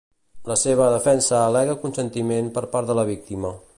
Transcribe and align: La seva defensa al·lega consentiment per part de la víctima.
La 0.51 0.55
seva 0.61 0.87
defensa 0.93 1.35
al·lega 1.49 1.77
consentiment 1.83 2.49
per 2.57 2.65
part 2.73 2.91
de 2.93 2.97
la 3.03 3.09
víctima. 3.11 3.55